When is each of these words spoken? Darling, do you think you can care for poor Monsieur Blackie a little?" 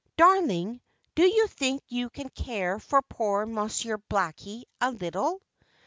Darling, 0.17 0.81
do 1.13 1.21
you 1.21 1.45
think 1.45 1.83
you 1.87 2.09
can 2.09 2.27
care 2.29 2.79
for 2.79 3.03
poor 3.03 3.45
Monsieur 3.45 3.99
Blackie 4.09 4.63
a 4.81 4.89
little?" 4.89 5.39